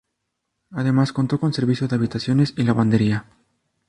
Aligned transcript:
Además 0.71 1.13
contó 1.13 1.39
con 1.39 1.53
servicio 1.53 1.87
de 1.87 1.93
habitaciones 1.95 2.55
y 2.57 2.63
lavandería. 2.63 3.27